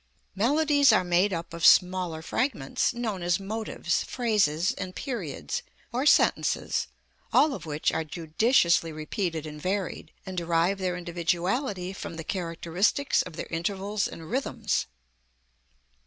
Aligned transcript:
Melodies 0.33 0.91
are 0.91 1.03
made 1.03 1.31
up 1.31 1.53
of 1.53 1.63
smaller 1.63 2.23
fragments, 2.23 2.91
known 2.91 3.21
as 3.21 3.39
motives, 3.39 4.03
phrases 4.03 4.71
and 4.71 4.95
periods, 4.95 5.61
or 5.93 6.07
sentences, 6.07 6.87
all 7.31 7.53
of 7.53 7.67
which 7.67 7.91
are 7.91 8.03
judiciously 8.03 8.91
repeated 8.91 9.45
and 9.45 9.61
varied, 9.61 10.11
and 10.25 10.35
derive 10.35 10.79
their 10.79 10.95
individuality 10.97 11.93
from 11.93 12.15
the 12.15 12.23
characteristics 12.23 13.21
of 13.21 13.35
their 13.35 13.45
intervals 13.51 14.07
and 14.07 14.31
rhythms. 14.31 14.87